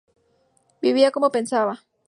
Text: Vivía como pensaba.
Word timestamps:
Vivía 0.85 1.13
como 1.15 1.33
pensaba. 1.35 1.73